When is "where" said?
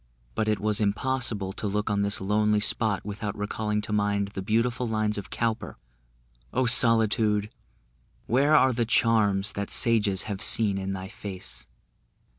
8.25-8.55